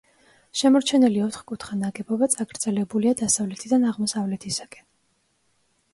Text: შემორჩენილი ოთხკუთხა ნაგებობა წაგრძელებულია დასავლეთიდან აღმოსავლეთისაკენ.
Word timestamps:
შემორჩენილი 0.61 1.21
ოთხკუთხა 1.25 1.77
ნაგებობა 1.83 2.29
წაგრძელებულია 2.37 3.13
დასავლეთიდან 3.23 3.89
აღმოსავლეთისაკენ. 3.93 4.89